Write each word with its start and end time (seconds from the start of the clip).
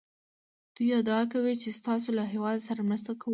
دوی 0.75 0.89
ادعا 0.99 1.21
کوي 1.33 1.53
چې 1.61 1.69
ستاسو 1.79 2.09
له 2.17 2.23
هېواد 2.33 2.57
سره 2.67 2.81
مرسته 2.89 3.11
کوو 3.21 3.29